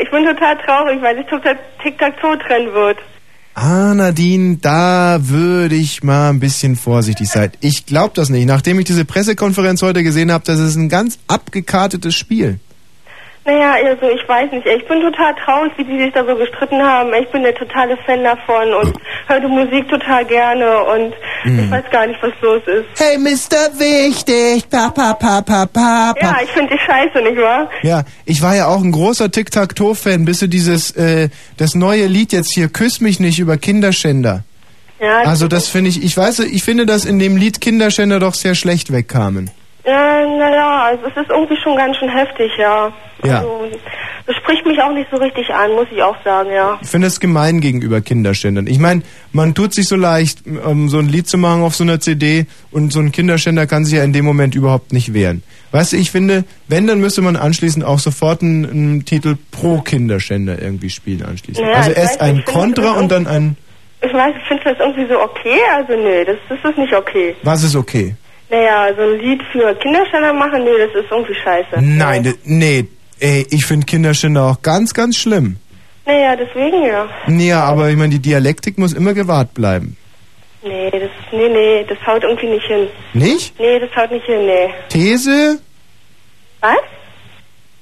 Ich 0.00 0.10
bin 0.10 0.24
total 0.24 0.56
traurig, 0.58 1.00
weil 1.02 1.16
sich 1.16 1.26
total 1.26 1.58
Tic-Tac-Toe 1.82 2.38
trennen 2.38 2.72
wird. 2.72 2.98
Ah, 3.54 3.94
Nadine, 3.94 4.56
da 4.56 5.18
würde 5.20 5.76
ich 5.76 6.02
mal 6.02 6.30
ein 6.30 6.40
bisschen 6.40 6.74
vorsichtig 6.74 7.28
sein. 7.28 7.52
Ich 7.60 7.86
glaube 7.86 8.12
das 8.14 8.28
nicht. 8.28 8.46
Nachdem 8.46 8.80
ich 8.80 8.84
diese 8.84 9.04
Pressekonferenz 9.04 9.80
heute 9.82 10.02
gesehen 10.02 10.32
habe, 10.32 10.44
das 10.44 10.58
ist 10.58 10.74
ein 10.74 10.88
ganz 10.88 11.20
abgekartetes 11.28 12.16
Spiel. 12.16 12.58
Naja, 13.46 13.74
also 13.74 14.08
ich 14.08 14.26
weiß 14.26 14.50
nicht. 14.52 14.66
Ich 14.66 14.86
bin 14.88 15.00
total 15.02 15.34
traurig, 15.44 15.72
wie 15.76 15.84
die 15.84 15.98
sich 16.04 16.12
da 16.14 16.24
so 16.24 16.34
gestritten 16.34 16.82
haben. 16.82 17.12
Ich 17.12 17.28
bin 17.30 17.42
der 17.42 17.54
totale 17.54 17.96
Fan 18.06 18.24
davon 18.24 18.72
und 18.72 18.96
höre 19.28 19.40
die 19.40 19.46
Musik 19.48 19.86
total 19.90 20.24
gerne 20.24 20.82
und 20.84 21.12
ich 21.44 21.70
weiß 21.70 21.84
gar 21.90 22.06
nicht, 22.06 22.18
was 22.22 22.32
los 22.40 22.62
ist. 22.66 22.86
Hey, 22.98 23.18
Mr. 23.18 23.78
Wichtig, 23.78 24.68
pa, 24.70 24.88
pa, 24.88 25.12
pa, 25.12 25.42
pa, 25.42 25.66
pa, 25.66 26.14
pa. 26.14 26.20
Ja, 26.20 26.36
ich 26.42 26.50
finde 26.50 26.74
die 26.74 26.80
scheiße, 26.80 27.20
nicht 27.22 27.36
wahr? 27.36 27.68
Ja, 27.82 28.04
ich 28.24 28.40
war 28.40 28.56
ja 28.56 28.66
auch 28.68 28.82
ein 28.82 28.92
großer 28.92 29.30
Tic-Tac-Toe-Fan, 29.30 30.24
bis 30.24 30.38
du 30.38 30.48
dieses, 30.48 30.92
äh, 30.92 31.28
das 31.58 31.74
neue 31.74 32.06
Lied 32.06 32.32
jetzt 32.32 32.54
hier, 32.54 32.68
Küss 32.68 33.02
mich 33.02 33.20
nicht, 33.20 33.38
über 33.38 33.58
Kinderschänder. 33.58 34.44
Ja, 35.00 35.18
Also 35.18 35.48
das 35.48 35.68
finde 35.68 35.90
ich, 35.90 36.02
ich 36.02 36.16
weiß, 36.16 36.38
ich 36.38 36.62
finde, 36.62 36.86
dass 36.86 37.04
in 37.04 37.18
dem 37.18 37.36
Lied 37.36 37.60
Kinderschänder 37.60 38.20
doch 38.20 38.32
sehr 38.32 38.54
schlecht 38.54 38.90
wegkamen. 38.90 39.50
Ja, 39.86 40.26
naja, 40.26 40.84
also 40.84 41.04
es 41.06 41.16
ist 41.22 41.30
irgendwie 41.30 41.56
schon 41.62 41.76
ganz 41.76 41.96
schön 41.98 42.08
heftig, 42.08 42.50
ja. 42.56 42.90
Ja. 43.22 43.38
Also, 43.38 43.68
das 44.26 44.36
spricht 44.36 44.64
mich 44.64 44.80
auch 44.80 44.92
nicht 44.92 45.08
so 45.10 45.18
richtig 45.18 45.50
an, 45.50 45.72
muss 45.72 45.86
ich 45.94 46.02
auch 46.02 46.16
sagen, 46.24 46.50
ja. 46.50 46.78
Ich 46.80 46.88
finde 46.88 47.06
es 47.08 47.20
gemein 47.20 47.60
gegenüber 47.60 48.00
Kinderschändern. 48.00 48.66
Ich 48.66 48.78
meine, 48.78 49.02
man 49.32 49.54
tut 49.54 49.74
sich 49.74 49.86
so 49.86 49.96
leicht, 49.96 50.40
ähm, 50.46 50.88
so 50.88 50.98
ein 50.98 51.08
Lied 51.08 51.28
zu 51.28 51.36
machen 51.36 51.62
auf 51.62 51.74
so 51.74 51.84
einer 51.84 52.00
CD 52.00 52.46
und 52.70 52.92
so 52.92 53.00
ein 53.00 53.12
Kinderschänder 53.12 53.66
kann 53.66 53.84
sich 53.84 53.98
ja 53.98 54.04
in 54.04 54.14
dem 54.14 54.24
Moment 54.24 54.54
überhaupt 54.54 54.94
nicht 54.94 55.12
wehren. 55.12 55.42
Weißt 55.72 55.92
du, 55.92 55.96
ich 55.96 56.10
finde, 56.10 56.44
wenn, 56.68 56.86
dann 56.86 57.00
müsste 57.00 57.20
man 57.20 57.36
anschließend 57.36 57.84
auch 57.84 57.98
sofort 57.98 58.40
einen, 58.40 58.64
einen 58.64 59.04
Titel 59.04 59.36
pro 59.50 59.80
Kinderschänder 59.80 60.60
irgendwie 60.62 60.88
spielen 60.88 61.22
anschließend. 61.22 61.66
Naja, 61.66 61.78
also 61.78 61.90
erst 61.90 62.20
ein 62.22 62.44
Kontra 62.44 62.92
und 62.92 63.12
dann 63.12 63.26
ein, 63.26 63.56
Ich 64.00 64.12
weiß, 64.12 64.34
ich 64.40 64.48
finde 64.48 64.64
das 64.64 64.78
irgendwie 64.78 65.06
so 65.06 65.20
okay, 65.20 65.60
also 65.74 65.92
nee, 65.94 66.24
das, 66.24 66.36
das 66.48 66.70
ist 66.70 66.78
nicht 66.78 66.94
okay. 66.94 67.36
was 67.42 67.62
ist 67.62 67.76
okay? 67.76 68.14
Naja, 68.50 68.94
so 68.96 69.02
ein 69.02 69.18
Lied 69.18 69.42
für 69.52 69.74
Kinderständer 69.76 70.32
machen, 70.32 70.64
nee, 70.64 70.70
das 70.78 71.02
ist 71.04 71.10
irgendwie 71.10 71.34
scheiße. 71.34 71.80
Nein, 71.80 72.22
d- 72.24 72.34
nee, 72.44 72.86
ey, 73.20 73.46
ich 73.50 73.64
finde 73.66 73.86
Kinderschänder 73.86 74.44
auch 74.44 74.62
ganz, 74.62 74.92
ganz 74.94 75.16
schlimm. 75.16 75.56
Naja, 76.06 76.36
deswegen 76.36 76.84
ja. 76.84 77.08
Ja, 77.28 77.64
aber 77.64 77.88
ich 77.90 77.96
meine, 77.96 78.10
die 78.10 78.18
Dialektik 78.18 78.76
muss 78.78 78.92
immer 78.92 79.14
gewahrt 79.14 79.54
bleiben. 79.54 79.96
Nee, 80.62 80.90
das, 80.90 81.10
nee, 81.32 81.48
nee, 81.48 81.84
das 81.88 81.98
haut 82.06 82.22
irgendwie 82.22 82.48
nicht 82.48 82.66
hin. 82.66 82.86
Nicht? 83.14 83.58
Nee, 83.58 83.78
das 83.80 83.90
haut 83.96 84.10
nicht 84.10 84.26
hin, 84.26 84.46
nee. 84.46 84.68
These, 84.90 85.58
Was? 86.60 86.76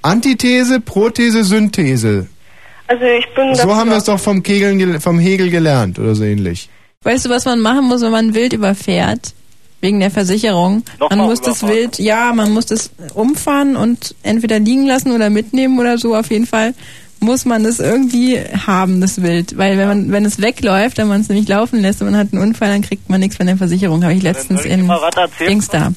Antithese, 0.03 0.81
Prothese, 0.81 1.45
Synthese. 1.45 2.27
Also 2.89 3.05
ich 3.05 3.27
bin 3.35 3.55
So 3.55 3.75
haben 3.75 3.91
wir 3.91 3.97
es 3.99 4.05
doch 4.05 4.19
vom, 4.19 4.43
Kegeln, 4.43 4.79
gel- 4.79 5.01
vom 5.01 5.19
Hegel 5.19 5.51
gelernt 5.51 5.99
oder 5.99 6.15
so 6.15 6.25
ähnlich. 6.25 6.69
Weißt 7.03 7.27
du, 7.27 7.31
was 7.31 7.45
man 7.45 7.61
machen 7.61 7.85
muss, 7.87 8.03
wenn 8.03 8.11
man 8.11 8.35
wild 8.35 8.53
überfährt? 8.53 9.33
Wegen 9.83 10.01
der 10.01 10.11
Versicherung. 10.11 10.85
man 11.11 11.19
muss 11.19 11.41
das 11.41 11.67
Wild, 11.67 11.99
ja, 11.99 12.33
man 12.33 12.53
muss 12.53 12.67
das 12.67 12.91
umfahren 13.15 13.77
und 13.77 14.15
entweder 14.23 14.59
liegen 14.59 14.87
lassen 14.87 15.13
oder 15.13 15.29
mitnehmen 15.29 15.79
oder 15.79 15.99
so. 15.99 16.17
Auf 16.17 16.31
jeden 16.31 16.47
Fall 16.47 16.73
muss 17.19 17.45
man 17.45 17.65
das 17.65 17.81
irgendwie 17.81 18.39
haben, 18.67 19.01
das 19.01 19.23
Wild. 19.23 19.59
Weil 19.59 19.79
wenn 19.79 19.89
man, 19.89 20.13
wenn 20.13 20.25
es 20.25 20.41
wegläuft, 20.41 20.99
wenn 20.99 21.09
man 21.09 21.21
es 21.21 21.29
nämlich 21.29 21.49
laufen 21.49 21.81
lässt 21.81 22.01
und 22.01 22.11
man 22.11 22.19
hat 22.19 22.33
einen 22.33 22.43
Unfall, 22.43 22.69
dann 22.69 22.83
kriegt 22.83 23.11
man 23.11 23.21
nichts 23.21 23.37
von 23.37 23.47
der 23.47 23.57
Versicherung. 23.57 24.03
Habe 24.05 24.15
ich 24.15 24.23
letztens 24.23 24.65
ich 24.65 24.71
in 24.71 24.91
Dings 25.47 25.69
da. 25.69 25.93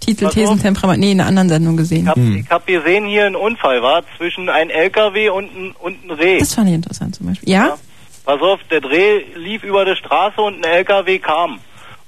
Titel. 0.00 0.28
Thesen, 0.28 0.60
Temperament, 0.60 1.00
nee, 1.00 1.12
in 1.12 1.20
einer 1.20 1.28
anderen 1.28 1.48
Sendung 1.48 1.76
gesehen. 1.76 2.02
Ich 2.02 2.08
habe 2.08 2.20
ich 2.20 2.50
hab 2.50 2.66
gesehen 2.66 3.06
hier 3.06 3.26
einen 3.26 3.34
Unfall, 3.34 3.82
war 3.82 4.04
zwischen 4.16 4.48
ein 4.48 4.70
LKW 4.70 5.30
und 5.30 5.44
ein, 5.46 5.74
und 5.80 6.04
ein 6.04 6.10
Reh. 6.12 6.38
Das 6.38 6.54
fand 6.54 6.68
ich 6.68 6.74
interessant 6.74 7.16
zum 7.16 7.26
Beispiel. 7.26 7.48
Ja? 7.48 7.76
Pass 8.24 8.40
auf, 8.40 8.60
der 8.70 8.80
Dreh 8.80 9.24
lief 9.34 9.64
über 9.64 9.84
die 9.84 9.96
Straße 9.96 10.40
und 10.40 10.64
ein 10.64 10.64
LKW 10.64 11.18
kam. 11.18 11.58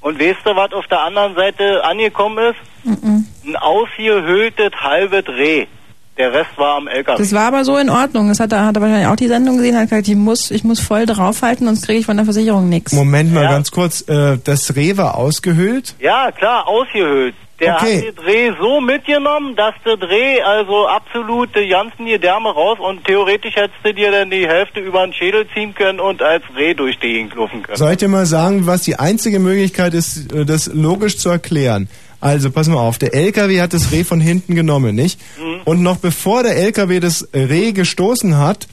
Und 0.01 0.21
weißt 0.21 0.39
du, 0.45 0.55
was 0.55 0.73
auf 0.73 0.87
der 0.87 1.01
anderen 1.01 1.35
Seite 1.35 1.85
angekommen 1.85 2.39
ist? 2.39 2.57
Mhm. 2.85 3.27
Ein 3.47 3.57
ausgehöhltes 3.57 4.71
halbes 4.81 5.27
Reh. 5.29 5.67
Der 6.17 6.33
Rest 6.33 6.51
war 6.57 6.77
am 6.77 6.89
LKW. 6.89 7.19
Das 7.19 7.33
war 7.33 7.47
aber 7.47 7.65
so 7.65 7.77
in 7.77 7.91
Ordnung. 7.91 8.29
Das 8.29 8.41
hat 8.41 8.53
er, 8.53 8.67
hat 8.67 8.77
er 8.77 8.83
wahrscheinlich 8.83 9.07
auch 9.07 9.17
die 9.17 9.29
Sendung 9.29 9.57
gesehen, 9.59 9.77
hat 9.77 9.89
gesagt, 9.89 10.09
ich 10.09 10.17
muss, 10.17 10.51
ich 10.51 10.65
muss 10.65 10.81
voll 10.81 11.07
draufhalten, 11.07 11.67
sonst 11.67 11.87
kriege 11.87 12.01
ich 12.01 12.07
von 12.07 12.17
der 12.17 12.25
Versicherung 12.25 12.69
nichts. 12.69 12.93
Moment 12.93 13.33
mal 13.33 13.49
ganz 13.49 13.71
kurz, 13.71 14.01
äh, 14.09 14.37
das 14.43 14.75
Reh 14.75 14.97
war 14.97 15.17
ausgehöhlt? 15.17 15.95
Ja, 16.01 16.33
klar, 16.33 16.67
ausgehöhlt. 16.67 17.37
Der 17.61 17.75
Okay. 17.75 17.97
hat 17.97 18.05
den 18.05 18.15
Dreh 18.25 18.53
so 18.61 18.81
mitgenommen, 18.81 19.57
dass 19.57 19.75
der 19.85 19.97
Dreh 19.97 20.41
also 20.43 20.87
absolut 20.87 21.55
die 21.57 21.69
ganzen 21.69 22.07
Gedärme 22.07 22.51
raus 22.51 22.79
und 22.79 23.05
theoretisch 23.05 23.57
hättest 23.57 23.81
du 23.83 23.93
dir 23.93 24.13
dann 24.13 24.31
die 24.31 24.47
Hälfte 24.47 24.79
über 24.79 25.05
den 25.05 25.13
Schädel 25.13 25.45
ziehen 25.53 25.75
können 25.75 25.99
und 25.99 26.23
als 26.23 26.45
Reh 26.57 26.75
durch 26.75 26.99
die 27.01 27.09
Gegend 27.15 27.35
laufen 27.35 27.63
können. 27.65 27.77
Soll 27.77 27.91
ich 27.93 27.97
dir 27.99 28.07
mal 28.09 28.27
sagen, 28.27 28.67
was 28.67 28.83
die 28.83 28.97
einzige 28.97 29.41
Möglichkeit 29.41 29.95
ist, 29.95 30.33
äh, 30.33 30.45
das 30.45 30.71
logisch 30.73 31.19
zu 31.19 31.31
erklären? 31.31 31.89
Also, 32.21 32.51
pass 32.51 32.69
mal 32.69 32.79
auf, 32.79 32.99
der 32.99 33.15
LKW 33.15 33.61
hat 33.61 33.73
das 33.73 33.93
Reh 33.93 34.03
von 34.05 34.21
hinten 34.21 34.57
genommen, 34.57 34.95
nicht? 34.97 35.21
Und 35.65 35.83
noch 35.83 35.99
bevor 35.99 36.43
der 36.43 36.57
LKW 36.57 36.99
das 36.99 37.29
Reh 37.33 37.71
gestoßen 37.73 38.37
hat, 38.39 38.67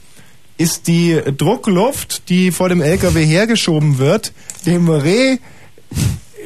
ist 0.58 0.88
die 0.88 1.20
Druckluft, 1.36 2.28
die 2.28 2.50
vor 2.50 2.68
dem 2.68 2.80
LKW 2.80 3.24
hergeschoben 3.24 3.98
wird, 3.98 4.32
dem 4.66 4.88
Reh 4.88 5.36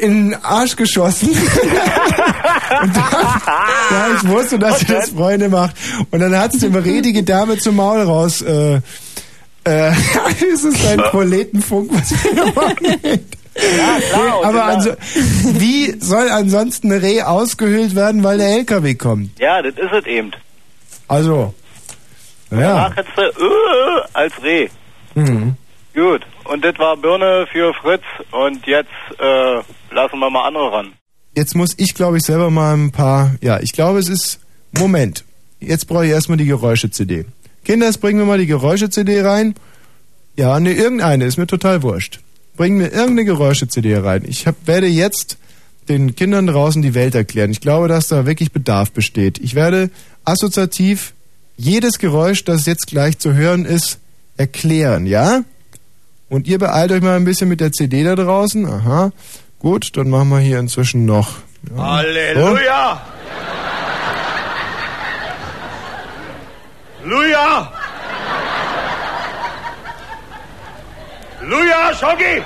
in 0.00 0.30
den 0.30 0.44
Arsch 0.44 0.76
geschossen. 0.76 1.30
und 2.82 2.96
dann, 2.96 3.12
ja, 3.90 4.06
ich 4.16 4.28
wusste, 4.28 4.58
dass 4.58 4.82
ihr 4.82 4.96
das 4.96 5.10
Freunde 5.10 5.48
macht. 5.48 5.76
Und 6.10 6.20
dann 6.20 6.36
hat's 6.36 6.58
dem 6.58 6.74
Reh 6.74 7.00
die 7.00 7.12
Gedärme 7.12 7.58
zum 7.58 7.76
Maul 7.76 8.02
raus. 8.02 8.42
Äh, 8.42 8.80
äh, 9.64 9.90
ist 10.52 10.64
es 10.64 10.86
ein 10.86 10.98
Proletenfunk, 10.98 11.90
was 11.92 12.10
wir 12.10 12.46
machen? 12.54 13.20
Ja, 13.54 13.98
klar. 14.10 14.44
Aber 14.44 14.64
also, 14.64 14.92
wie 15.14 15.96
soll 16.00 16.28
ansonsten 16.30 16.92
ein 16.92 17.00
Reh 17.00 17.22
ausgehöhlt 17.22 17.94
werden, 17.94 18.22
weil 18.22 18.38
der 18.38 18.48
LKW 18.48 18.94
kommt? 18.94 19.38
Ja, 19.38 19.60
das 19.60 19.74
ist 19.74 19.92
es 19.92 20.06
eben. 20.06 20.30
Also, 21.08 21.52
ja. 22.50 22.58
Danach 22.58 22.96
hättest 22.96 23.18
du 23.18 23.22
äh, 23.22 24.02
als 24.12 24.42
Reh. 24.42 24.68
Mhm. 25.14 25.56
Gut. 25.94 26.26
Und 26.44 26.64
das 26.64 26.78
war 26.78 26.96
Birne 26.96 27.46
für 27.50 27.72
Fritz. 27.74 28.02
Und 28.30 28.66
jetzt 28.66 28.90
äh, 29.18 29.94
lassen 29.94 30.18
wir 30.18 30.30
mal 30.30 30.46
andere 30.46 30.72
ran. 30.72 30.92
Jetzt 31.36 31.54
muss 31.54 31.74
ich, 31.76 31.94
glaube 31.94 32.18
ich, 32.18 32.24
selber 32.24 32.50
mal 32.50 32.74
ein 32.74 32.90
paar. 32.90 33.34
Ja, 33.40 33.60
ich 33.60 33.72
glaube, 33.72 33.98
es 33.98 34.08
ist. 34.08 34.40
Moment. 34.72 35.24
Jetzt 35.58 35.86
brauche 35.88 36.06
ich 36.06 36.12
erstmal 36.12 36.38
die 36.38 36.46
Geräusche-CD. 36.46 37.26
Kinder, 37.64 37.86
jetzt 37.86 38.00
bringen 38.00 38.18
wir 38.18 38.26
mal 38.26 38.38
die 38.38 38.46
Geräusche-CD 38.46 39.20
rein. 39.22 39.54
Ja, 40.36 40.58
ne, 40.58 40.72
irgendeine, 40.72 41.26
ist 41.26 41.36
mir 41.36 41.46
total 41.46 41.82
wurscht. 41.82 42.20
Bringen 42.56 42.78
mir 42.78 42.88
irgendeine 42.88 43.24
Geräusche-CD 43.24 43.98
rein. 43.98 44.24
Ich 44.26 44.46
hab, 44.46 44.66
werde 44.66 44.86
jetzt 44.86 45.38
den 45.88 46.14
Kindern 46.14 46.46
draußen 46.46 46.82
die 46.82 46.94
Welt 46.94 47.14
erklären. 47.14 47.50
Ich 47.50 47.60
glaube, 47.60 47.88
dass 47.88 48.08
da 48.08 48.24
wirklich 48.26 48.52
Bedarf 48.52 48.92
besteht. 48.92 49.38
Ich 49.38 49.54
werde 49.54 49.90
assoziativ 50.24 51.14
jedes 51.56 51.98
Geräusch, 51.98 52.44
das 52.44 52.64
jetzt 52.66 52.86
gleich 52.86 53.18
zu 53.18 53.34
hören 53.34 53.64
ist, 53.64 53.98
erklären, 54.36 55.04
ja? 55.06 55.42
Und 56.30 56.46
ihr 56.46 56.58
beeilt 56.58 56.92
euch 56.92 57.02
mal 57.02 57.16
ein 57.16 57.24
bisschen 57.24 57.48
mit 57.48 57.60
der 57.60 57.72
CD 57.72 58.04
da 58.04 58.14
draußen. 58.14 58.64
Aha. 58.64 59.10
Gut, 59.58 59.96
dann 59.96 60.08
machen 60.08 60.28
wir 60.30 60.38
hier 60.38 60.60
inzwischen 60.60 61.04
noch. 61.04 61.28
Ja. 61.76 61.82
Halleluja! 61.82 63.02
Halleluja! 67.02 67.72
Halleluja, 71.40 71.94
Schoggi! 71.94 72.42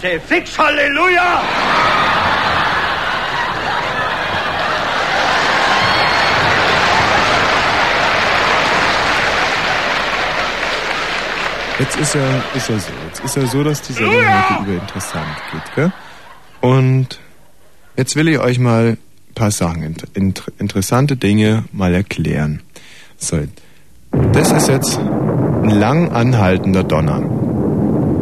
Say 0.00 0.20
fix 0.20 0.56
Halleluja! 0.56 1.65
Jetzt 11.78 11.96
ist 12.00 12.14
er, 12.14 12.42
ist 12.54 12.70
er 12.70 12.78
so. 12.78 12.92
Jetzt 13.06 13.24
ist 13.24 13.36
er 13.36 13.46
so, 13.46 13.62
dass 13.62 13.82
die 13.82 13.92
Sendung 13.92 14.14
heute 14.16 14.62
über 14.62 14.80
interessant 14.80 15.26
geht, 15.52 15.74
gell? 15.74 15.92
Und 16.62 17.20
jetzt 17.96 18.16
will 18.16 18.28
ich 18.28 18.38
euch 18.38 18.58
mal 18.58 18.96
ein 18.96 19.34
paar 19.34 19.50
Sachen, 19.50 19.82
int 19.82 20.04
int 20.14 20.42
interessante 20.58 21.16
Dinge 21.16 21.64
mal 21.72 21.92
erklären. 21.92 22.62
So, 23.18 23.40
das 24.32 24.52
ist 24.52 24.68
jetzt 24.68 24.98
ein 24.98 25.68
lang 25.68 26.12
anhaltender 26.12 26.82
Donner. 26.82 27.20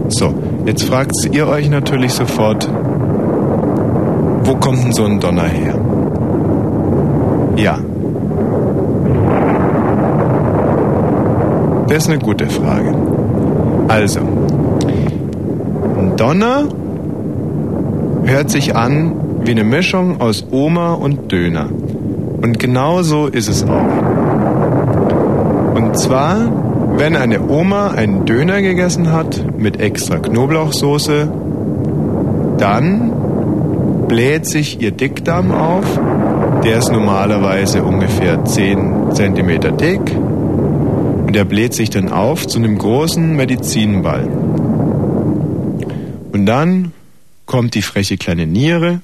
So, 0.08 0.34
jetzt 0.66 0.82
fragt 0.82 1.12
ihr 1.30 1.46
euch 1.46 1.68
natürlich 1.70 2.12
sofort, 2.12 2.68
wo 4.46 4.56
kommt 4.56 4.82
denn 4.84 4.92
so 4.92 5.04
ein 5.04 5.20
Donner 5.20 5.46
her? 5.46 5.80
Ja. 7.56 7.78
Das 11.88 11.98
ist 11.98 12.10
eine 12.10 12.18
gute 12.18 12.50
Frage. 12.50 13.23
Also, 13.88 14.20
Donner 16.16 16.64
hört 18.24 18.50
sich 18.50 18.76
an 18.76 19.12
wie 19.44 19.50
eine 19.50 19.64
Mischung 19.64 20.20
aus 20.20 20.46
Oma 20.50 20.94
und 20.94 21.30
Döner. 21.30 21.68
Und 22.40 22.58
genau 22.58 23.02
so 23.02 23.26
ist 23.26 23.48
es 23.48 23.64
auch. 23.64 23.86
Und 25.74 25.98
zwar, 25.98 26.50
wenn 26.96 27.16
eine 27.16 27.40
Oma 27.48 27.88
einen 27.88 28.24
Döner 28.24 28.62
gegessen 28.62 29.12
hat 29.12 29.44
mit 29.58 29.80
extra 29.80 30.18
Knoblauchsoße, 30.18 31.28
dann 32.58 33.12
bläht 34.08 34.46
sich 34.46 34.80
ihr 34.80 34.92
Dickdarm 34.92 35.50
auf. 35.50 35.84
Der 36.64 36.78
ist 36.78 36.92
normalerweise 36.92 37.82
ungefähr 37.82 38.44
10 38.44 39.12
cm 39.12 39.76
dick. 39.76 40.00
Und 41.34 41.38
der 41.38 41.46
bläht 41.46 41.74
sich 41.74 41.90
dann 41.90 42.10
auf 42.10 42.46
zu 42.46 42.58
einem 42.58 42.78
großen 42.78 43.34
Medizinball. 43.34 44.22
Und 46.30 46.46
dann 46.46 46.92
kommt 47.44 47.74
die 47.74 47.82
freche 47.82 48.16
kleine 48.16 48.46
Niere 48.46 49.00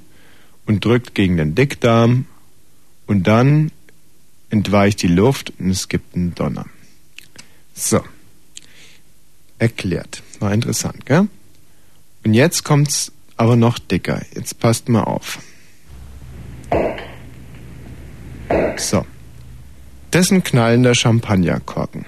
und 0.65 0.85
drückt 0.85 1.17
gegen 1.17 1.39
den 1.39 1.57
Dickdarm 1.57 2.27
und 3.09 3.27
dann 3.27 3.73
entweicht 4.49 5.03
die 5.03 5.09
Luft 5.09 5.53
und 5.59 5.71
es 5.71 5.89
gibt 5.89 6.15
einen 6.15 6.37
Donner. 6.37 6.67
So. 7.75 8.01
Erklärt. 9.59 10.23
War 10.39 10.55
interessant, 10.55 11.07
gell? 11.07 11.27
Und 12.25 12.35
jetzt 12.35 12.63
kommt's 12.63 13.11
aber 13.39 13.57
noch 13.57 13.81
dicker. 13.81 14.23
Jetzt 14.37 14.61
passt 14.61 14.89
mal 14.89 15.03
auf. 15.03 15.41
So. 18.77 19.05
Das 20.13 20.27
ist 20.27 20.31
ein 20.31 20.45
knallender 20.45 20.95
Champagnerkorken. 20.95 22.05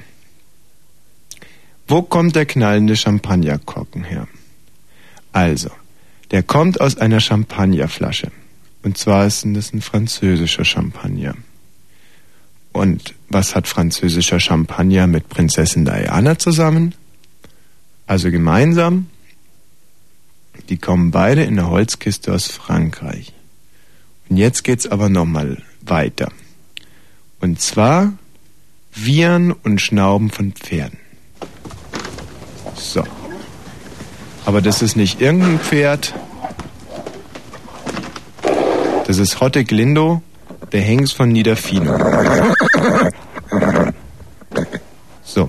Wo 1.88 2.02
kommt 2.02 2.36
der 2.36 2.46
knallende 2.46 2.96
Champagnerkorken 2.96 4.04
her? 4.04 4.28
Also, 5.32 5.70
der 6.30 6.42
kommt 6.42 6.80
aus 6.80 6.96
einer 6.96 7.20
Champagnerflasche. 7.20 8.30
Und 8.82 8.98
zwar 8.98 9.26
ist 9.26 9.46
das 9.46 9.72
ein 9.72 9.80
französischer 9.80 10.64
Champagner. 10.64 11.34
Und 12.72 13.14
was 13.28 13.54
hat 13.54 13.68
französischer 13.68 14.40
Champagner 14.40 15.06
mit 15.06 15.28
Prinzessin 15.28 15.84
Diana 15.84 16.38
zusammen? 16.38 16.94
Also 18.06 18.30
gemeinsam, 18.30 19.06
die 20.68 20.78
kommen 20.78 21.10
beide 21.10 21.44
in 21.44 21.56
der 21.56 21.68
Holzkiste 21.68 22.32
aus 22.32 22.46
Frankreich. 22.46 23.32
Und 24.28 24.38
jetzt 24.38 24.64
geht's 24.64 24.86
aber 24.86 25.08
nochmal 25.08 25.62
weiter. 25.82 26.32
Und 27.40 27.60
zwar 27.60 28.14
Viren 28.94 29.52
und 29.52 29.80
Schnauben 29.80 30.30
von 30.30 30.52
Pferden. 30.52 31.01
So. 32.82 33.04
Aber 34.44 34.60
das 34.60 34.82
ist 34.82 34.96
nicht 34.96 35.20
irgendein 35.20 35.60
Pferd. 35.60 36.14
Das 39.06 39.18
ist 39.18 39.40
Hotte 39.40 39.64
Glindo, 39.64 40.22
der 40.72 40.80
Hengst 40.80 41.14
von 41.14 41.30
Niederfino. 41.30 41.96
So. 45.22 45.48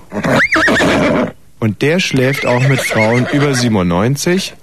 Und 1.58 1.82
der 1.82 2.00
schläft 2.00 2.46
auch 2.46 2.66
mit 2.68 2.80
Frauen 2.80 3.26
über 3.32 3.54
97, 3.54 4.54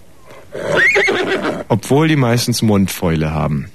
obwohl 1.68 2.08
die 2.08 2.16
meistens 2.16 2.62
Mundfäule 2.62 3.32
haben. 3.32 3.70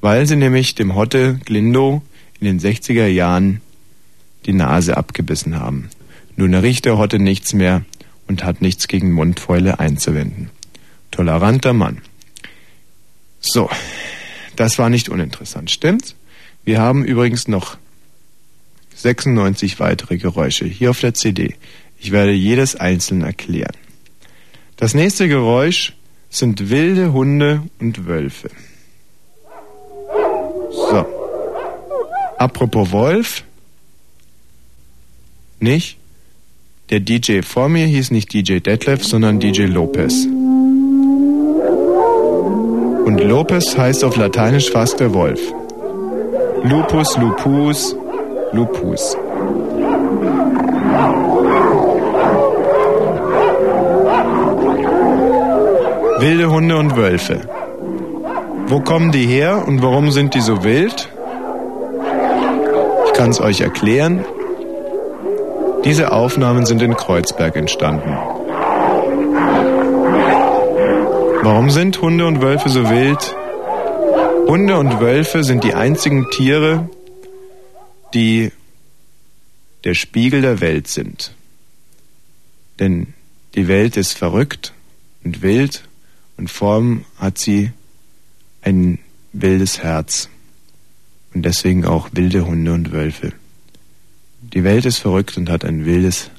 Weil 0.00 0.26
sie 0.26 0.36
nämlich 0.36 0.74
dem 0.74 0.94
Hotte 0.94 1.40
Glindo 1.44 2.02
in 2.40 2.46
den 2.46 2.60
60er 2.60 3.06
Jahren 3.06 3.60
die 4.46 4.52
Nase 4.52 4.96
abgebissen 4.96 5.58
haben. 5.58 5.90
Nun 6.36 6.54
riecht 6.54 6.84
der 6.84 6.98
Hotte 6.98 7.18
nichts 7.18 7.52
mehr 7.52 7.82
und 8.28 8.44
hat 8.44 8.62
nichts 8.62 8.86
gegen 8.88 9.12
Mundfäule 9.12 9.80
einzuwenden. 9.80 10.50
Toleranter 11.10 11.72
Mann. 11.72 12.02
So, 13.40 13.70
das 14.56 14.78
war 14.78 14.90
nicht 14.90 15.08
uninteressant, 15.08 15.70
stimmt's? 15.70 16.14
Wir 16.64 16.80
haben 16.80 17.04
übrigens 17.04 17.48
noch 17.48 17.78
96 18.94 19.80
weitere 19.80 20.18
Geräusche 20.18 20.66
hier 20.66 20.90
auf 20.90 21.00
der 21.00 21.14
CD. 21.14 21.54
Ich 21.98 22.12
werde 22.12 22.32
jedes 22.32 22.76
einzeln 22.76 23.22
erklären. 23.22 23.76
Das 24.76 24.94
nächste 24.94 25.28
Geräusch 25.28 25.94
sind 26.30 26.70
wilde 26.70 27.12
Hunde 27.12 27.62
und 27.80 28.06
Wölfe. 28.06 28.50
So. 30.70 31.06
Apropos 32.38 32.92
Wolf. 32.92 33.44
Nicht? 35.58 35.97
Der 36.90 37.00
DJ 37.00 37.42
vor 37.42 37.68
mir 37.68 37.84
hieß 37.84 38.12
nicht 38.12 38.32
DJ 38.32 38.60
Detlef, 38.60 39.04
sondern 39.04 39.38
DJ 39.38 39.64
Lopez. 39.64 40.24
Und 43.04 43.18
Lopez 43.22 43.76
heißt 43.76 44.02
auf 44.04 44.16
Lateinisch 44.16 44.70
fast 44.70 44.98
der 44.98 45.12
Wolf. 45.12 45.38
Lupus, 46.62 47.18
lupus, 47.18 47.94
lupus. 48.52 49.18
Wilde 56.20 56.50
Hunde 56.50 56.78
und 56.78 56.96
Wölfe. 56.96 57.40
Wo 58.66 58.80
kommen 58.80 59.12
die 59.12 59.26
her 59.26 59.62
und 59.66 59.82
warum 59.82 60.10
sind 60.10 60.34
die 60.34 60.40
so 60.40 60.64
wild? 60.64 61.10
Ich 63.04 63.12
kann 63.12 63.28
es 63.28 63.42
euch 63.42 63.60
erklären. 63.60 64.24
Diese 65.84 66.12
Aufnahmen 66.12 66.66
sind 66.66 66.82
in 66.82 66.94
Kreuzberg 66.94 67.56
entstanden. 67.56 68.10
Warum 71.42 71.70
sind 71.70 72.00
Hunde 72.02 72.26
und 72.26 72.42
Wölfe 72.42 72.68
so 72.68 72.90
wild? 72.90 73.34
Hunde 74.48 74.76
und 74.78 75.00
Wölfe 75.00 75.44
sind 75.44 75.62
die 75.62 75.74
einzigen 75.74 76.30
Tiere, 76.30 76.88
die 78.12 78.50
der 79.84 79.94
Spiegel 79.94 80.42
der 80.42 80.60
Welt 80.60 80.88
sind. 80.88 81.32
Denn 82.78 83.14
die 83.54 83.68
Welt 83.68 83.96
ist 83.96 84.18
verrückt 84.18 84.72
und 85.24 85.42
wild 85.42 85.84
und 86.36 86.50
Form 86.50 87.04
hat 87.18 87.38
sie 87.38 87.72
ein 88.62 88.98
wildes 89.32 89.82
Herz. 89.82 90.28
Und 91.34 91.42
deswegen 91.42 91.84
auch 91.84 92.08
wilde 92.12 92.46
Hunde 92.46 92.72
und 92.72 92.92
Wölfe. 92.92 93.32
Die 94.54 94.64
Welt 94.64 94.86
ist 94.86 94.98
verrückt 94.98 95.36
und 95.36 95.50
hat 95.50 95.64
ein 95.64 95.84
wildes 95.84 96.30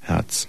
Herz. 0.00 0.48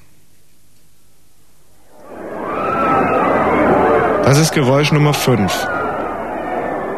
Das 4.24 4.38
ist 4.38 4.54
Geräusch 4.54 4.92
Nummer 4.92 5.14
5. 5.14 5.68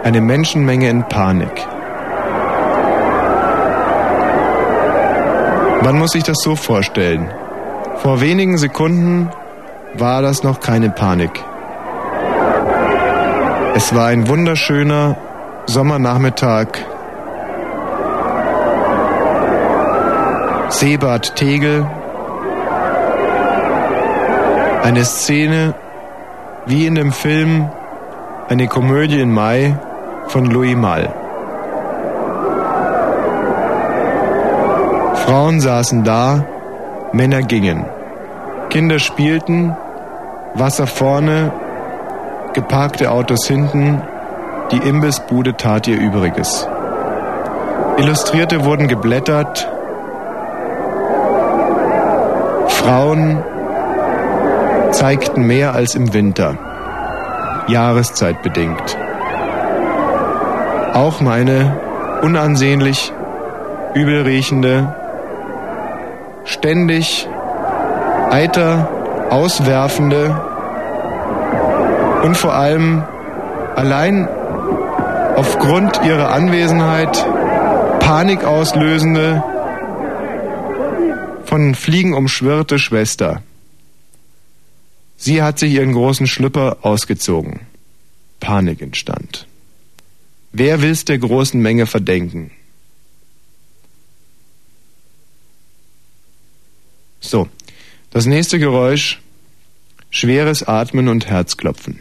Eine 0.04 0.22
Menschenmenge 0.22 0.90
in 0.90 1.08
Panik. 1.08 1.52
Man 5.84 6.00
muss 6.00 6.12
sich 6.12 6.24
das 6.24 6.42
so 6.42 6.56
vorstellen. 6.56 7.32
Vor 7.98 8.22
wenigen 8.22 8.58
Sekunden 8.58 9.30
war 9.94 10.24
das 10.24 10.42
noch 10.42 10.60
keine 10.60 10.90
Panik. 10.90 11.44
Es 13.76 13.94
war 13.94 14.08
ein 14.08 14.28
wunderschöner 14.28 15.16
Sommernachmittag 15.68 16.68
Seebad 20.82 21.36
Tegel. 21.36 21.86
Eine 24.82 25.06
Szene 25.06 25.76
wie 26.66 26.88
in 26.88 26.96
dem 26.96 27.12
Film 27.12 27.70
Eine 28.50 28.68
Komödie 28.68 29.22
in 29.22 29.32
Mai 29.32 29.78
von 30.26 30.46
Louis 30.46 30.76
Malle. 30.76 31.14
Frauen 35.24 35.60
saßen 35.60 36.04
da, 36.04 36.46
Männer 37.12 37.44
gingen. 37.44 37.86
Kinder 38.72 38.98
spielten, 38.98 39.78
Wasser 40.56 40.88
vorne, 40.88 41.52
geparkte 42.54 43.12
Autos 43.12 43.46
hinten, 43.46 44.02
die 44.72 44.78
Imbissbude 44.78 45.56
tat 45.56 45.88
ihr 45.88 46.00
Übriges. 46.00 46.68
Illustrierte 47.98 48.66
wurden 48.66 48.88
geblättert, 48.88 49.72
Frauen 52.84 53.44
zeigten 54.92 55.44
mehr 55.44 55.76
als 55.76 55.94
im 55.94 56.14
Winter, 56.14 56.58
jahreszeitbedingt. 57.68 58.98
Auch 60.94 61.22
meine 61.22 61.78
unansehnlich 62.24 63.14
übelriechende, 63.94 64.96
ständig 66.44 67.30
Eiter 68.32 68.90
auswerfende 69.30 70.36
und 72.24 72.36
vor 72.36 72.56
allem 72.56 73.04
allein 73.76 74.28
aufgrund 75.36 76.02
ihrer 76.04 76.32
Anwesenheit 76.32 77.26
Panik 78.00 78.44
auslösende 78.44 79.44
von 81.52 81.76
Fliegen 81.76 82.14
umschwirrte 82.14 82.80
Schwester. 82.80 83.44
Sie 85.18 85.42
hat 85.44 85.60
sich 85.60 85.74
ihren 85.74 85.92
großen 85.92 86.26
Schlüpper 86.26 86.78
ausgezogen. 86.82 87.60
Panik 88.40 88.82
entstand. 88.82 89.48
Wer 90.54 90.82
will's 90.82 91.04
der 91.04 91.18
großen 91.18 91.62
Menge 91.62 91.88
verdenken? 91.88 92.52
So, 97.20 97.50
das 98.12 98.26
nächste 98.26 98.58
Geräusch, 98.58 99.20
schweres 100.10 100.64
Atmen 100.64 101.10
und 101.10 101.26
Herzklopfen. 101.26 102.00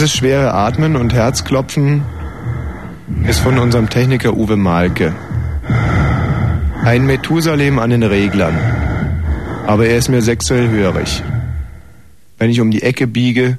Dieses 0.00 0.16
schwere 0.16 0.54
Atmen 0.54 0.96
und 0.96 1.12
Herzklopfen 1.12 2.02
ist 3.28 3.40
von 3.40 3.58
unserem 3.58 3.90
Techniker 3.90 4.34
Uwe 4.34 4.56
Malke. 4.56 5.14
Ein 6.82 7.04
Methusalem 7.04 7.78
an 7.78 7.90
den 7.90 8.02
Reglern. 8.02 8.58
Aber 9.66 9.84
er 9.84 9.98
ist 9.98 10.08
mir 10.08 10.22
sexuell 10.22 10.70
hörig. 10.70 11.22
Wenn 12.38 12.48
ich 12.48 12.62
um 12.62 12.70
die 12.70 12.80
Ecke 12.80 13.06
biege, 13.06 13.58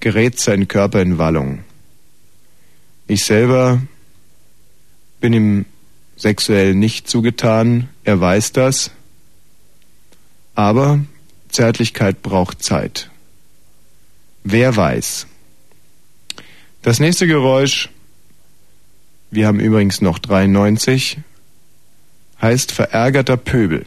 gerät 0.00 0.40
sein 0.40 0.66
Körper 0.66 1.02
in 1.02 1.18
Wallung. 1.18 1.58
Ich 3.06 3.26
selber 3.26 3.82
bin 5.20 5.34
ihm 5.34 5.66
sexuell 6.16 6.74
nicht 6.74 7.06
zugetan, 7.06 7.90
er 8.02 8.18
weiß 8.18 8.52
das, 8.52 8.92
aber 10.54 11.00
Zärtlichkeit 11.50 12.22
braucht 12.22 12.62
Zeit. 12.62 13.10
Wer 14.44 14.76
weiß. 14.76 15.26
Das 16.82 17.00
nächste 17.00 17.26
Geräusch, 17.26 17.90
wir 19.30 19.46
haben 19.46 19.60
übrigens 19.60 20.00
noch 20.00 20.18
93, 20.18 21.18
heißt 22.40 22.72
verärgerter 22.72 23.36
Pöbel. 23.36 23.84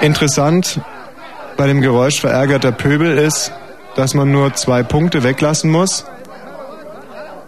Interessant 0.00 0.80
bei 1.56 1.68
dem 1.68 1.80
Geräusch 1.80 2.20
verärgerter 2.20 2.72
Pöbel 2.72 3.16
ist, 3.18 3.52
dass 3.94 4.14
man 4.14 4.32
nur 4.32 4.52
zwei 4.54 4.82
Punkte 4.82 5.22
weglassen 5.22 5.70
muss. 5.70 6.04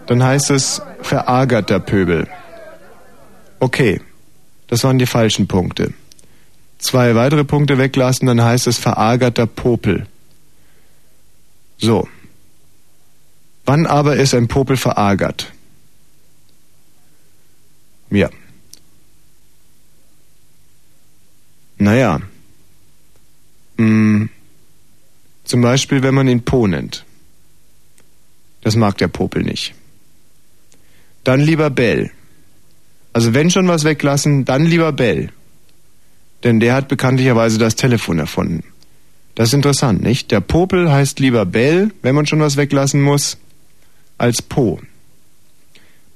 Dann 0.05 0.23
heißt 0.23 0.51
es 0.51 0.81
verärgerter 1.01 1.79
Pöbel. 1.79 2.27
Okay, 3.59 4.01
das 4.67 4.83
waren 4.83 4.99
die 4.99 5.05
falschen 5.05 5.47
Punkte. 5.47 5.93
Zwei 6.77 7.15
weitere 7.15 7.43
Punkte 7.43 7.77
weglassen, 7.77 8.27
dann 8.27 8.41
heißt 8.41 8.67
es 8.67 8.77
verärgerter 8.77 9.47
Popel. 9.47 10.07
So. 11.77 12.07
Wann 13.65 13.85
aber 13.87 14.17
ist 14.17 14.33
ein 14.33 14.47
Popel 14.47 14.77
verärgert? 14.77 15.51
Ja. 18.11 18.29
Naja, 21.77 22.21
Mm, 23.77 24.25
zum 25.43 25.61
Beispiel, 25.61 26.01
wenn 26.01 26.15
man 26.15 26.27
ihn 26.27 26.43
Po 26.43 26.67
nennt. 26.67 27.05
Das 28.61 28.75
mag 28.75 28.97
der 28.97 29.09
Popel 29.09 29.43
nicht. 29.43 29.73
Dann 31.23 31.39
lieber 31.41 31.69
Bell. 31.69 32.11
Also 33.15 33.33
wenn 33.33 33.49
schon 33.49 33.69
was 33.69 33.85
weglassen, 33.85 34.43
dann 34.43 34.65
lieber 34.65 34.91
Bell. 34.91 35.29
Denn 36.43 36.59
der 36.59 36.73
hat 36.73 36.89
bekanntlicherweise 36.89 37.57
das 37.57 37.77
Telefon 37.77 38.19
erfunden. 38.19 38.65
Das 39.35 39.47
ist 39.47 39.53
interessant, 39.53 40.03
nicht? 40.03 40.31
Der 40.31 40.41
Popel 40.41 40.91
heißt 40.91 41.21
lieber 41.21 41.45
Bell, 41.45 41.93
wenn 42.01 42.13
man 42.13 42.25
schon 42.25 42.41
was 42.41 42.57
weglassen 42.57 43.01
muss, 43.01 43.37
als 44.17 44.41
Po. 44.41 44.81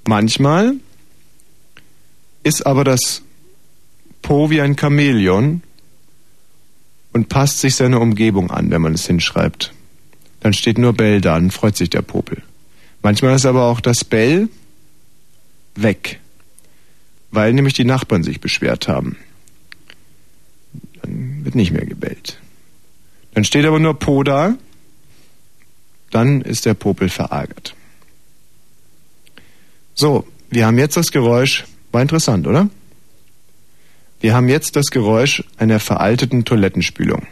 Manchmal 0.09 0.73
ist 2.43 2.65
aber 2.65 2.83
das 2.83 3.21
Po 4.21 4.49
wie 4.49 4.59
ein 4.59 4.75
Chamäleon 4.77 5.63
und 7.13 7.29
passt 7.29 7.61
sich 7.61 7.75
seine 7.75 7.99
Umgebung 7.99 8.51
an, 8.51 8.71
wenn 8.71 8.81
man 8.81 8.95
es 8.95 9.07
hinschreibt. 9.07 9.71
Dann 10.41 10.51
steht 10.51 10.77
nur 10.77 10.91
Bell 10.91 11.21
da, 11.21 11.35
dann 11.35 11.51
freut 11.51 11.77
sich 11.77 11.89
der 11.89 12.01
Popel. 12.01 12.43
Manchmal 13.01 13.35
ist 13.37 13.45
aber 13.45 13.63
auch 13.63 13.79
das 13.79 14.03
Bell 14.03 14.49
weg, 15.75 16.19
weil 17.31 17.53
nämlich 17.53 17.73
die 17.73 17.85
Nachbarn 17.85 18.23
sich 18.23 18.41
beschwert 18.41 18.87
haben. 18.87 19.17
Dann 21.01 21.45
wird 21.45 21.55
nicht 21.55 21.71
mehr 21.71 21.85
gebellt. 21.85 22.39
Dann 23.33 23.43
steht 23.43 23.65
aber 23.65 23.79
nur 23.79 23.97
Po 23.97 24.23
da, 24.23 24.55
dann 26.11 26.41
ist 26.41 26.65
der 26.65 26.73
Popel 26.73 27.09
verärgert. 27.09 27.75
So, 29.93 30.25
wir 30.49 30.65
haben 30.65 30.79
jetzt 30.79 30.97
das 30.97 31.11
Geräusch, 31.11 31.65
war 31.91 32.01
interessant, 32.01 32.47
oder? 32.47 32.69
Wir 34.21 34.33
haben 34.33 34.49
jetzt 34.49 34.75
das 34.75 34.91
Geräusch 34.91 35.43
einer 35.57 35.79
veralteten 35.79 36.43
Toilettenspülung. 36.45 37.27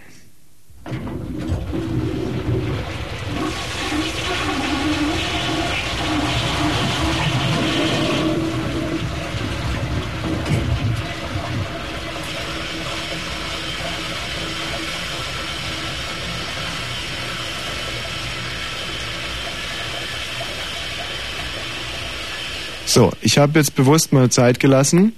So, 22.97 23.11
ich 23.21 23.37
habe 23.37 23.59
jetzt 23.59 23.75
bewusst 23.75 24.11
mal 24.11 24.31
Zeit 24.31 24.59
gelassen, 24.59 25.13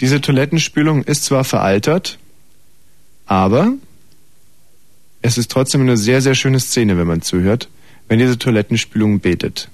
diese 0.00 0.20
Toilettenspülung 0.20 1.02
ist 1.02 1.24
zwar 1.24 1.42
veraltert, 1.42 2.16
aber 3.26 3.72
es 5.20 5.36
ist 5.36 5.50
trotzdem 5.50 5.80
eine 5.80 5.96
sehr, 5.96 6.22
sehr 6.22 6.36
schöne 6.36 6.60
Szene, 6.60 6.96
wenn 6.96 7.08
man 7.08 7.20
zuhört, 7.20 7.70
wenn 8.06 8.20
diese 8.20 8.38
Toilettenspülung 8.38 9.18
betet. 9.18 9.68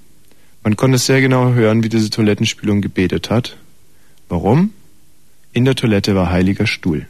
Man 0.62 0.76
konnte 0.76 0.96
sehr 0.96 1.20
genau 1.20 1.52
hören, 1.52 1.84
wie 1.84 1.90
diese 1.90 2.08
Toilettenspülung 2.08 2.80
gebetet 2.80 3.28
hat. 3.28 3.58
Warum? 4.30 4.70
In 5.52 5.66
der 5.66 5.74
Toilette 5.74 6.14
war 6.14 6.30
heiliger 6.30 6.66
Stuhl. 6.66 7.06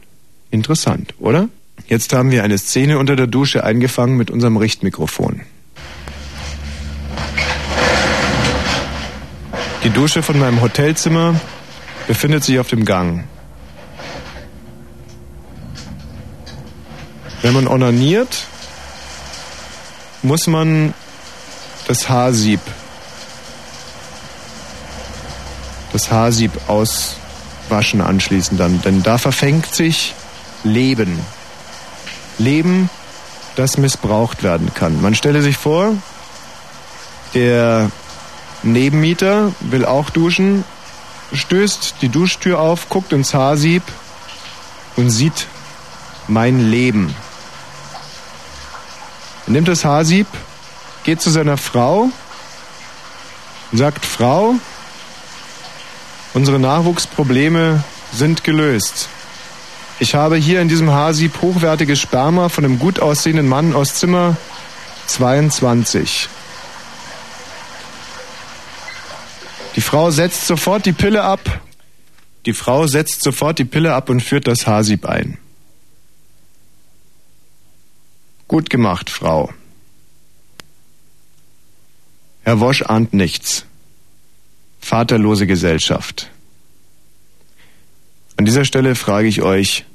Interessant, 0.51 1.13
oder? 1.17 1.47
Jetzt 1.87 2.11
haben 2.11 2.31
wir 2.31 2.43
eine 2.43 2.57
Szene 2.57 2.99
unter 2.99 3.15
der 3.15 3.27
Dusche 3.27 3.63
eingefangen 3.63 4.17
mit 4.17 4.29
unserem 4.29 4.57
Richtmikrofon. 4.57 5.43
Die 9.85 9.91
Dusche 9.91 10.23
von 10.23 10.39
meinem 10.39 10.61
Hotelzimmer 10.61 11.39
befindet 12.07 12.43
sich 12.43 12.57
auf 12.57 12.67
dem 12.67 12.85
Gang. 12.85 13.23
Wenn 17.43 17.53
man 17.53 17.67
onaniert, 17.67 18.47
muss 20.23 20.47
man 20.47 20.95
das 21.87 22.09
Haarsieb, 22.09 22.61
das 25.93 26.09
Haarsieb 26.09 26.51
auswaschen 26.65 28.01
anschließend 28.01 28.59
dann, 28.59 28.81
denn 28.81 29.03
da 29.03 29.19
verfängt 29.19 29.75
sich 29.75 30.15
Leben. 30.63 31.19
Leben, 32.39 32.89
das 33.55 33.77
missbraucht 33.77 34.41
werden 34.41 34.73
kann. 34.73 34.99
Man 34.99 35.13
stelle 35.13 35.43
sich 35.43 35.57
vor, 35.57 35.93
der 37.35 37.91
Nebenmieter 38.65 39.53
will 39.61 39.85
auch 39.85 40.09
duschen 40.09 40.63
stößt 41.33 41.95
die 42.01 42.09
Duschtür 42.09 42.59
auf, 42.59 42.89
guckt 42.89 43.13
ins 43.13 43.33
Haarsieb 43.33 43.83
und 44.95 45.09
sieht 45.09 45.47
mein 46.27 46.69
Leben. 46.69 47.15
Er 49.47 49.53
nimmt 49.53 49.67
das 49.67 49.85
Haarsieb, 49.85 50.27
geht 51.03 51.21
zu 51.21 51.29
seiner 51.29 51.57
Frau 51.57 52.09
und 53.71 53.77
sagt, 53.77 54.05
Frau, 54.05 54.55
unsere 56.33 56.59
Nachwuchsprobleme 56.59 57.83
sind 58.13 58.43
gelöst. 58.43 59.09
Ich 59.99 60.15
habe 60.15 60.35
hier 60.35 60.61
in 60.61 60.67
diesem 60.67 60.91
Haarsieb 60.91 61.41
hochwertiges 61.41 61.99
Sperma 61.99 62.49
von 62.49 62.65
einem 62.65 62.79
gut 62.79 62.99
aussehenden 62.99 63.47
Mann 63.47 63.73
aus 63.73 63.95
Zimmer 63.95 64.35
22. 65.07 66.27
Frau 69.85 70.09
setzt 70.09 70.47
sofort 70.47 70.87
die 70.87 70.93
Pille 70.93 71.23
ab. 71.23 71.61
Die 72.47 72.53
Frau 72.53 72.87
setzt 72.87 73.21
sofort 73.21 73.59
die 73.59 73.65
Pille 73.65 73.93
ab 73.93 74.09
und 74.09 74.19
führt 74.19 74.47
das 74.47 74.65
Haarsieb 74.65 75.05
ein. 75.05 75.37
Gut 78.47 78.71
gemacht, 78.71 79.11
Frau. 79.11 79.53
Herr 82.41 82.59
Wosch 82.59 82.81
ahnt 82.81 83.13
nichts. 83.13 83.65
Vaterlose 84.81 85.45
Gesellschaft. 85.45 86.31
An 88.37 88.45
dieser 88.45 88.65
Stelle 88.65 88.95
frage 88.95 89.27
ich 89.27 89.43
euch, 89.43 89.85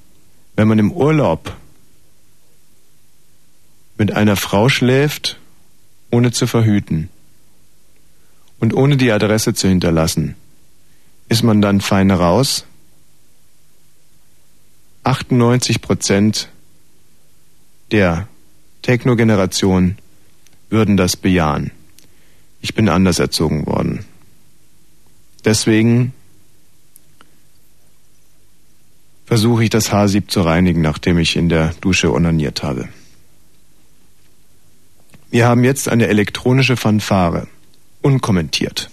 wenn 0.55 0.69
man 0.69 0.79
im 0.79 0.93
Urlaub 0.93 1.57
mit 3.99 4.13
einer 4.13 4.37
Frau 4.37 4.69
schläft, 4.69 5.37
ohne 6.13 6.31
zu 6.31 6.47
verhüten 6.47 7.11
und 8.61 8.75
ohne 8.75 8.97
die 8.97 9.11
Adresse 9.11 9.55
zu 9.55 9.69
hinterlassen, 9.69 10.37
ist 11.29 11.43
man 11.43 11.61
dann 11.61 11.81
fein 11.81 12.11
raus? 12.11 12.65
98 15.05 15.81
Prozent 15.81 16.49
der 17.91 18.29
Techno-Generation 18.83 19.97
würden 20.69 20.97
das 20.97 21.17
bejahen. 21.17 21.71
Ich 22.61 22.75
bin 22.75 22.89
anders 22.89 23.19
erzogen 23.19 23.67
worden. 23.67 24.05
Deswegen 25.45 26.13
versuche 29.25 29.65
ich 29.65 29.71
das 29.71 29.93
Haarsieb 29.93 30.31
zu 30.31 30.43
reinigen, 30.43 30.83
nachdem 30.83 31.19
ich 31.19 31.37
in 31.37 31.49
der 31.49 31.73
Dusche 31.81 32.13
onaniert 32.13 32.63
habe. 32.63 32.89
Wir 35.31 35.47
haben 35.47 35.65
jetzt 35.65 35.89
eine 35.89 36.09
elektronische 36.09 36.77
Fanfare. 36.77 37.47
Unkommentiert. 38.03 38.91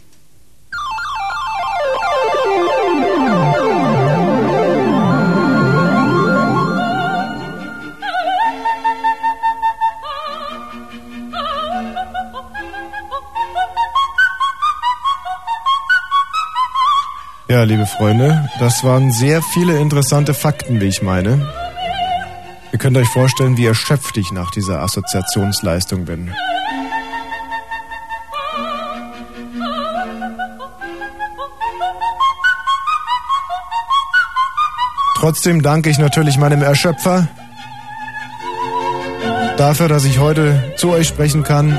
Ja, 17.50 17.64
liebe 17.64 17.86
Freunde, 17.86 18.50
das 18.60 18.84
waren 18.84 19.12
sehr 19.14 19.42
viele 19.42 19.80
interessante 19.80 20.34
Fakten, 20.34 20.82
wie 20.82 20.88
ich 20.88 21.02
meine. 21.02 21.48
Ihr 22.74 22.78
könnt 22.78 22.98
euch 22.98 23.08
vorstellen, 23.08 23.56
wie 23.56 23.66
erschöpft 23.66 24.18
ich 24.18 24.34
nach 24.34 24.52
dieser 24.52 24.82
Assoziationsleistung 24.82 26.04
bin. 26.04 26.34
Trotzdem 35.28 35.62
danke 35.62 35.90
ich 35.90 35.98
natürlich 35.98 36.38
meinem 36.38 36.64
Erschöpfer 36.64 37.28
dafür, 39.58 39.90
dass 39.90 40.06
ich 40.06 40.20
heute 40.20 40.74
zu 40.78 40.92
euch 40.92 41.06
sprechen 41.06 41.44
kann 41.44 41.78